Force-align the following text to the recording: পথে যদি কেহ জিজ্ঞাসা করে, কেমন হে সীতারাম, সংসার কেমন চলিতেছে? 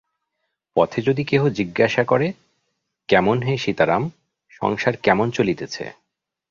পথে 0.75 1.01
যদি 1.01 1.23
কেহ 1.23 1.47
জিজ্ঞাসা 1.49 2.03
করে, 2.03 2.27
কেমন 3.09 3.41
হে 3.41 3.53
সীতারাম, 3.57 4.03
সংসার 4.51 4.95
কেমন 4.97 5.31
চলিতেছে? 5.31 5.83